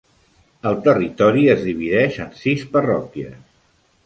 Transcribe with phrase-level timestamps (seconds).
[0.69, 3.39] El territori es divideix en sis parròquies.